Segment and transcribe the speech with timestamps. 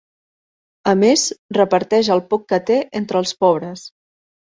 [0.91, 1.25] A més,
[1.57, 3.85] reparteix el poc que té entre els pobres.